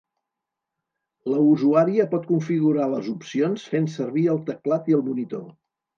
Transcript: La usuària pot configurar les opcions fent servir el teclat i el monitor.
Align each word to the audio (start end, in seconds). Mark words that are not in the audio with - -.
La 1.33 1.41
usuària 1.49 2.07
pot 2.15 2.25
configurar 2.31 2.89
les 2.95 3.11
opcions 3.15 3.69
fent 3.75 3.89
servir 3.97 4.25
el 4.37 4.45
teclat 4.49 4.91
i 4.95 4.97
el 4.99 5.05
monitor. 5.13 5.45